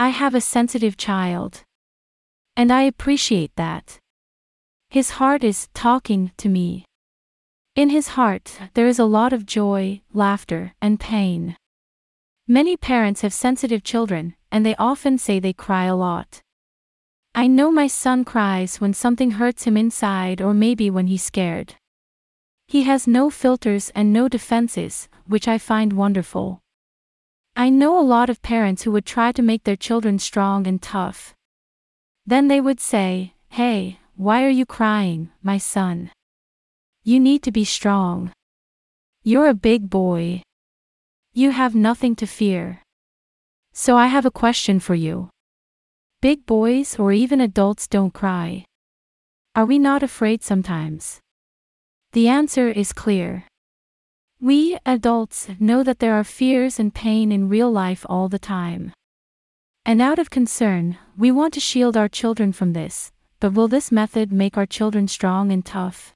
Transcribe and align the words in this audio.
I 0.00 0.10
have 0.10 0.36
a 0.36 0.40
sensitive 0.40 0.96
child. 0.96 1.64
And 2.56 2.72
I 2.72 2.82
appreciate 2.82 3.50
that. 3.56 3.98
His 4.90 5.18
heart 5.18 5.42
is 5.42 5.68
talking 5.74 6.30
to 6.36 6.48
me. 6.48 6.84
In 7.74 7.90
his 7.90 8.14
heart, 8.14 8.60
there 8.74 8.86
is 8.86 9.00
a 9.00 9.04
lot 9.04 9.32
of 9.32 9.44
joy, 9.44 10.02
laughter, 10.14 10.72
and 10.80 11.00
pain. 11.00 11.56
Many 12.46 12.76
parents 12.76 13.22
have 13.22 13.32
sensitive 13.34 13.82
children, 13.82 14.36
and 14.52 14.64
they 14.64 14.76
often 14.76 15.18
say 15.18 15.40
they 15.40 15.52
cry 15.52 15.86
a 15.86 15.96
lot. 15.96 16.42
I 17.34 17.48
know 17.48 17.72
my 17.72 17.88
son 17.88 18.24
cries 18.24 18.80
when 18.80 18.94
something 18.94 19.32
hurts 19.32 19.64
him 19.64 19.76
inside 19.76 20.40
or 20.40 20.54
maybe 20.54 20.90
when 20.90 21.08
he's 21.08 21.24
scared. 21.24 21.74
He 22.68 22.84
has 22.84 23.08
no 23.08 23.30
filters 23.30 23.90
and 23.96 24.12
no 24.12 24.28
defenses, 24.28 25.08
which 25.26 25.48
I 25.48 25.58
find 25.58 25.94
wonderful. 25.94 26.60
I 27.58 27.70
know 27.70 27.98
a 27.98 28.06
lot 28.06 28.30
of 28.30 28.40
parents 28.40 28.84
who 28.84 28.92
would 28.92 29.04
try 29.04 29.32
to 29.32 29.42
make 29.42 29.64
their 29.64 29.74
children 29.74 30.20
strong 30.20 30.68
and 30.68 30.80
tough. 30.80 31.34
Then 32.24 32.46
they 32.46 32.60
would 32.60 32.78
say, 32.78 33.34
Hey, 33.48 33.98
why 34.14 34.44
are 34.44 34.56
you 34.60 34.64
crying, 34.64 35.32
my 35.42 35.58
son? 35.58 36.12
You 37.02 37.18
need 37.18 37.42
to 37.42 37.50
be 37.50 37.64
strong. 37.64 38.30
You're 39.24 39.48
a 39.48 39.54
big 39.54 39.90
boy. 39.90 40.42
You 41.32 41.50
have 41.50 41.74
nothing 41.74 42.14
to 42.22 42.26
fear. 42.28 42.80
So 43.72 43.96
I 43.96 44.06
have 44.06 44.24
a 44.24 44.30
question 44.30 44.78
for 44.78 44.94
you. 44.94 45.28
Big 46.22 46.46
boys 46.46 46.96
or 46.96 47.12
even 47.12 47.40
adults 47.40 47.88
don't 47.88 48.14
cry. 48.14 48.66
Are 49.56 49.66
we 49.66 49.80
not 49.80 50.04
afraid 50.04 50.44
sometimes? 50.44 51.18
The 52.12 52.28
answer 52.28 52.68
is 52.68 52.92
clear. 52.92 53.48
We, 54.48 54.78
adults, 54.86 55.46
know 55.60 55.82
that 55.82 55.98
there 55.98 56.14
are 56.14 56.24
fears 56.24 56.80
and 56.80 56.94
pain 56.94 57.30
in 57.30 57.50
real 57.50 57.70
life 57.70 58.06
all 58.08 58.30
the 58.30 58.38
time. 58.38 58.94
And 59.84 60.00
out 60.00 60.18
of 60.18 60.30
concern, 60.30 60.96
we 61.18 61.30
want 61.30 61.52
to 61.52 61.60
shield 61.60 61.98
our 61.98 62.08
children 62.08 62.54
from 62.54 62.72
this, 62.72 63.12
but 63.40 63.52
will 63.52 63.68
this 63.68 63.92
method 63.92 64.32
make 64.32 64.56
our 64.56 64.64
children 64.64 65.06
strong 65.06 65.52
and 65.52 65.62
tough? 65.62 66.14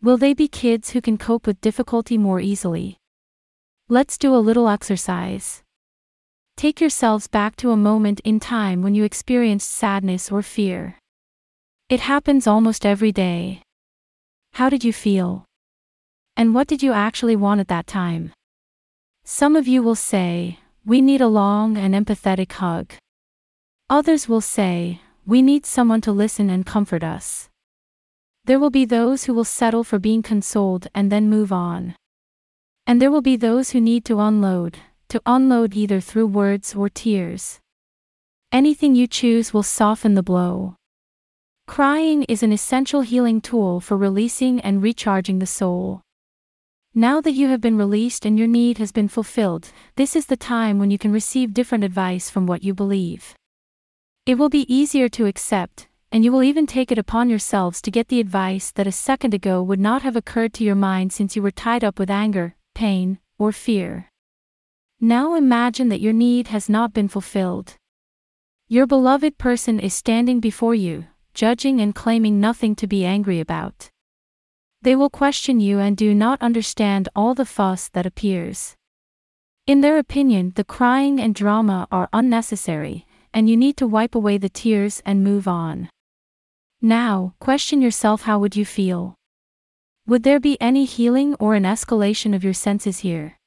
Will 0.00 0.16
they 0.16 0.32
be 0.32 0.48
kids 0.48 0.92
who 0.92 1.02
can 1.02 1.18
cope 1.18 1.46
with 1.46 1.60
difficulty 1.60 2.16
more 2.16 2.40
easily? 2.40 2.96
Let's 3.90 4.16
do 4.16 4.34
a 4.34 4.40
little 4.48 4.66
exercise. 4.66 5.62
Take 6.56 6.80
yourselves 6.80 7.26
back 7.26 7.56
to 7.56 7.72
a 7.72 7.76
moment 7.76 8.20
in 8.24 8.40
time 8.40 8.80
when 8.80 8.94
you 8.94 9.04
experienced 9.04 9.70
sadness 9.70 10.32
or 10.32 10.40
fear. 10.40 10.96
It 11.90 12.00
happens 12.00 12.46
almost 12.46 12.86
every 12.86 13.12
day. 13.12 13.60
How 14.54 14.70
did 14.70 14.82
you 14.82 14.94
feel? 14.94 15.44
And 16.36 16.54
what 16.54 16.66
did 16.66 16.82
you 16.82 16.92
actually 16.92 17.36
want 17.36 17.60
at 17.60 17.68
that 17.68 17.86
time? 17.86 18.32
Some 19.24 19.56
of 19.56 19.68
you 19.68 19.82
will 19.82 19.94
say, 19.94 20.58
We 20.84 21.00
need 21.00 21.20
a 21.20 21.28
long 21.28 21.76
and 21.76 21.94
empathetic 21.94 22.52
hug. 22.52 22.92
Others 23.88 24.28
will 24.28 24.40
say, 24.40 25.00
We 25.24 25.42
need 25.42 25.64
someone 25.64 26.00
to 26.02 26.12
listen 26.12 26.50
and 26.50 26.66
comfort 26.66 27.04
us. 27.04 27.48
There 28.44 28.58
will 28.58 28.70
be 28.70 28.84
those 28.84 29.24
who 29.24 29.32
will 29.32 29.44
settle 29.44 29.84
for 29.84 29.98
being 29.98 30.22
consoled 30.22 30.88
and 30.94 31.10
then 31.10 31.30
move 31.30 31.52
on. 31.52 31.94
And 32.86 33.00
there 33.00 33.10
will 33.10 33.22
be 33.22 33.36
those 33.36 33.70
who 33.70 33.80
need 33.80 34.04
to 34.04 34.20
unload, 34.20 34.78
to 35.08 35.22
unload 35.24 35.74
either 35.74 36.00
through 36.00 36.26
words 36.26 36.74
or 36.74 36.90
tears. 36.90 37.60
Anything 38.52 38.94
you 38.94 39.06
choose 39.06 39.54
will 39.54 39.62
soften 39.62 40.14
the 40.14 40.22
blow. 40.22 40.76
Crying 41.66 42.24
is 42.24 42.42
an 42.42 42.52
essential 42.52 43.00
healing 43.00 43.40
tool 43.40 43.80
for 43.80 43.96
releasing 43.96 44.60
and 44.60 44.82
recharging 44.82 45.38
the 45.38 45.46
soul. 45.46 46.03
Now 46.96 47.20
that 47.22 47.32
you 47.32 47.48
have 47.48 47.60
been 47.60 47.76
released 47.76 48.24
and 48.24 48.38
your 48.38 48.46
need 48.46 48.78
has 48.78 48.92
been 48.92 49.08
fulfilled, 49.08 49.72
this 49.96 50.14
is 50.14 50.26
the 50.26 50.36
time 50.36 50.78
when 50.78 50.92
you 50.92 50.98
can 50.98 51.10
receive 51.10 51.52
different 51.52 51.82
advice 51.82 52.30
from 52.30 52.46
what 52.46 52.62
you 52.62 52.72
believe. 52.72 53.34
It 54.26 54.36
will 54.36 54.48
be 54.48 54.72
easier 54.72 55.08
to 55.08 55.26
accept, 55.26 55.88
and 56.12 56.24
you 56.24 56.30
will 56.30 56.44
even 56.44 56.68
take 56.68 56.92
it 56.92 56.98
upon 56.98 57.28
yourselves 57.28 57.82
to 57.82 57.90
get 57.90 58.06
the 58.06 58.20
advice 58.20 58.70
that 58.70 58.86
a 58.86 58.92
second 58.92 59.34
ago 59.34 59.60
would 59.60 59.80
not 59.80 60.02
have 60.02 60.14
occurred 60.14 60.54
to 60.54 60.62
your 60.62 60.76
mind 60.76 61.12
since 61.12 61.34
you 61.34 61.42
were 61.42 61.50
tied 61.50 61.82
up 61.82 61.98
with 61.98 62.10
anger, 62.10 62.54
pain, 62.76 63.18
or 63.40 63.50
fear. 63.50 64.08
Now 65.00 65.34
imagine 65.34 65.88
that 65.88 66.00
your 66.00 66.12
need 66.12 66.46
has 66.46 66.68
not 66.68 66.92
been 66.92 67.08
fulfilled. 67.08 67.74
Your 68.68 68.86
beloved 68.86 69.36
person 69.36 69.80
is 69.80 69.94
standing 69.94 70.38
before 70.38 70.76
you, 70.76 71.06
judging 71.34 71.80
and 71.80 71.92
claiming 71.92 72.38
nothing 72.38 72.76
to 72.76 72.86
be 72.86 73.04
angry 73.04 73.40
about. 73.40 73.90
They 74.84 74.94
will 74.94 75.08
question 75.08 75.60
you 75.60 75.78
and 75.78 75.96
do 75.96 76.14
not 76.14 76.42
understand 76.42 77.08
all 77.16 77.32
the 77.32 77.46
fuss 77.46 77.88
that 77.94 78.04
appears. 78.04 78.76
In 79.66 79.80
their 79.80 79.96
opinion, 79.96 80.52
the 80.56 80.62
crying 80.62 81.18
and 81.18 81.34
drama 81.34 81.88
are 81.90 82.10
unnecessary, 82.12 83.06
and 83.32 83.48
you 83.48 83.56
need 83.56 83.78
to 83.78 83.86
wipe 83.86 84.14
away 84.14 84.36
the 84.36 84.50
tears 84.50 85.00
and 85.06 85.24
move 85.24 85.48
on. 85.48 85.88
Now, 86.82 87.32
question 87.40 87.80
yourself 87.80 88.24
how 88.28 88.38
would 88.40 88.56
you 88.56 88.66
feel? 88.66 89.14
Would 90.06 90.22
there 90.22 90.38
be 90.38 90.60
any 90.60 90.84
healing 90.84 91.34
or 91.36 91.54
an 91.54 91.64
escalation 91.64 92.36
of 92.36 92.44
your 92.44 92.52
senses 92.52 92.98
here? 92.98 93.38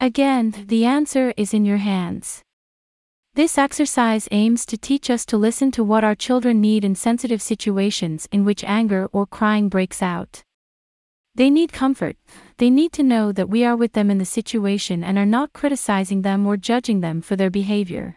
Again, 0.00 0.64
the 0.68 0.86
answer 0.86 1.34
is 1.36 1.52
in 1.52 1.66
your 1.66 1.84
hands. 1.84 2.45
This 3.36 3.58
exercise 3.58 4.28
aims 4.30 4.64
to 4.64 4.78
teach 4.78 5.10
us 5.10 5.26
to 5.26 5.36
listen 5.36 5.70
to 5.72 5.84
what 5.84 6.02
our 6.02 6.14
children 6.14 6.58
need 6.58 6.86
in 6.86 6.94
sensitive 6.94 7.42
situations 7.42 8.26
in 8.32 8.46
which 8.46 8.64
anger 8.64 9.10
or 9.12 9.26
crying 9.26 9.68
breaks 9.68 10.00
out. 10.00 10.42
They 11.34 11.50
need 11.50 11.70
comfort, 11.70 12.16
they 12.56 12.70
need 12.70 12.94
to 12.94 13.02
know 13.02 13.32
that 13.32 13.50
we 13.50 13.62
are 13.62 13.76
with 13.76 13.92
them 13.92 14.10
in 14.10 14.16
the 14.16 14.24
situation 14.24 15.04
and 15.04 15.18
are 15.18 15.26
not 15.26 15.52
criticizing 15.52 16.22
them 16.22 16.46
or 16.46 16.56
judging 16.56 17.02
them 17.02 17.20
for 17.20 17.36
their 17.36 17.50
behavior. 17.50 18.16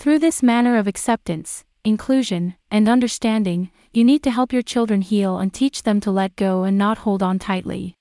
Through 0.00 0.18
this 0.18 0.42
manner 0.42 0.76
of 0.76 0.88
acceptance, 0.88 1.64
inclusion, 1.84 2.56
and 2.68 2.88
understanding, 2.88 3.70
you 3.92 4.02
need 4.02 4.24
to 4.24 4.32
help 4.32 4.52
your 4.52 4.60
children 4.60 5.02
heal 5.02 5.38
and 5.38 5.54
teach 5.54 5.84
them 5.84 6.00
to 6.00 6.10
let 6.10 6.34
go 6.34 6.64
and 6.64 6.76
not 6.76 6.98
hold 6.98 7.22
on 7.22 7.38
tightly. 7.38 7.94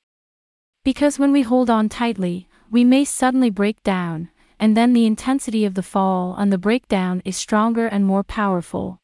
Because 0.83 1.19
when 1.19 1.31
we 1.31 1.43
hold 1.43 1.69
on 1.69 1.87
tightly, 1.87 2.47
we 2.71 2.83
may 2.83 3.05
suddenly 3.05 3.51
break 3.51 3.83
down, 3.83 4.29
and 4.59 4.75
then 4.75 4.93
the 4.93 5.05
intensity 5.05 5.65
of 5.65 5.73
the 5.73 5.83
fall 5.83 6.35
and 6.37 6.51
the 6.51 6.57
breakdown 6.57 7.21
is 7.25 7.35
stronger 7.35 7.87
and 7.87 8.05
more 8.05 8.23
powerful. 8.23 8.99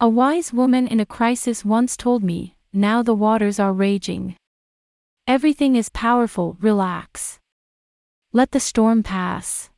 A 0.00 0.08
wise 0.08 0.52
woman 0.52 0.86
in 0.86 1.00
a 1.00 1.06
crisis 1.06 1.64
once 1.64 1.96
told 1.96 2.22
me, 2.22 2.56
Now 2.72 3.02
the 3.02 3.14
waters 3.14 3.58
are 3.58 3.72
raging. 3.72 4.36
Everything 5.26 5.74
is 5.74 5.88
powerful, 5.88 6.56
relax. 6.60 7.38
Let 8.32 8.50
the 8.50 8.60
storm 8.60 9.02
pass. 9.02 9.70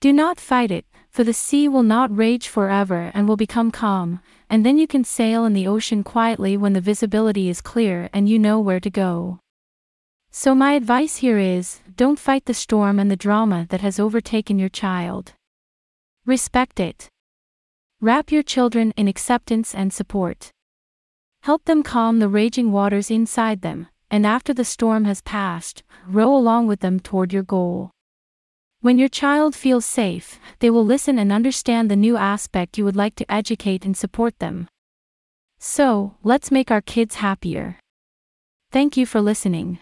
Do 0.00 0.12
not 0.12 0.40
fight 0.40 0.70
it, 0.70 0.86
for 1.10 1.24
the 1.24 1.32
sea 1.32 1.68
will 1.68 1.82
not 1.82 2.16
rage 2.16 2.48
forever 2.48 3.10
and 3.14 3.28
will 3.28 3.36
become 3.36 3.70
calm, 3.70 4.20
and 4.48 4.64
then 4.64 4.78
you 4.78 4.86
can 4.86 5.04
sail 5.04 5.44
in 5.44 5.52
the 5.52 5.66
ocean 5.66 6.02
quietly 6.02 6.56
when 6.56 6.72
the 6.72 6.80
visibility 6.80 7.48
is 7.48 7.60
clear 7.60 8.08
and 8.12 8.28
you 8.28 8.38
know 8.38 8.58
where 8.60 8.80
to 8.80 8.90
go. 8.90 9.38
So, 10.30 10.54
my 10.54 10.74
advice 10.74 11.16
here 11.16 11.38
is 11.38 11.80
don't 12.00 12.18
fight 12.18 12.46
the 12.46 12.54
storm 12.54 12.98
and 12.98 13.10
the 13.10 13.24
drama 13.28 13.66
that 13.68 13.82
has 13.82 14.00
overtaken 14.00 14.58
your 14.58 14.70
child. 14.70 15.34
Respect 16.24 16.80
it. 16.80 17.10
Wrap 18.00 18.32
your 18.32 18.42
children 18.42 18.94
in 18.96 19.06
acceptance 19.06 19.74
and 19.74 19.92
support. 19.92 20.50
Help 21.42 21.66
them 21.66 21.82
calm 21.82 22.18
the 22.18 22.26
raging 22.26 22.72
waters 22.72 23.10
inside 23.10 23.60
them, 23.60 23.86
and 24.10 24.24
after 24.24 24.54
the 24.54 24.64
storm 24.64 25.04
has 25.04 25.20
passed, 25.20 25.82
row 26.08 26.34
along 26.34 26.66
with 26.66 26.80
them 26.80 27.00
toward 27.00 27.34
your 27.34 27.42
goal. 27.42 27.90
When 28.80 28.98
your 28.98 29.10
child 29.10 29.54
feels 29.54 29.84
safe, 29.84 30.40
they 30.60 30.70
will 30.70 30.86
listen 30.86 31.18
and 31.18 31.30
understand 31.30 31.90
the 31.90 31.96
new 31.96 32.16
aspect 32.16 32.78
you 32.78 32.86
would 32.86 32.96
like 32.96 33.14
to 33.16 33.30
educate 33.30 33.84
and 33.84 33.94
support 33.94 34.38
them. 34.38 34.68
So, 35.58 36.14
let's 36.22 36.50
make 36.50 36.70
our 36.70 36.80
kids 36.80 37.16
happier. 37.16 37.78
Thank 38.72 38.96
you 38.96 39.04
for 39.04 39.20
listening. 39.20 39.80